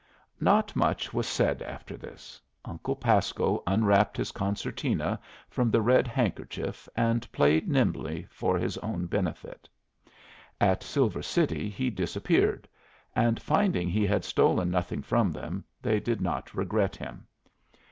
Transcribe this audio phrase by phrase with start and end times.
[0.39, 2.41] Not much was said after this.
[2.65, 9.05] Uncle Pasco unwrapped his concertina from the red handkerchief and played nimbly for his own
[9.05, 9.69] benefit.
[10.59, 12.67] At Silver City he disappeared,
[13.15, 17.27] and, finding he had stolen nothing from them, they did not regret him.